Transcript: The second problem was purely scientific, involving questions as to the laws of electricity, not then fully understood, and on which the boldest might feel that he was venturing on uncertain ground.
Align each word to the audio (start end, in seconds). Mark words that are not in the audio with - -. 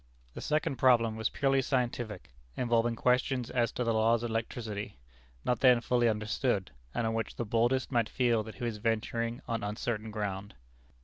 The 0.33 0.41
second 0.41 0.77
problem 0.77 1.15
was 1.15 1.29
purely 1.29 1.61
scientific, 1.61 2.31
involving 2.57 2.95
questions 2.95 3.51
as 3.51 3.71
to 3.73 3.83
the 3.83 3.93
laws 3.93 4.23
of 4.23 4.31
electricity, 4.31 4.97
not 5.45 5.59
then 5.59 5.79
fully 5.79 6.09
understood, 6.09 6.71
and 6.91 7.05
on 7.05 7.13
which 7.13 7.35
the 7.35 7.45
boldest 7.45 7.91
might 7.91 8.09
feel 8.09 8.41
that 8.41 8.55
he 8.55 8.63
was 8.63 8.77
venturing 8.77 9.41
on 9.47 9.63
uncertain 9.63 10.09
ground. 10.09 10.55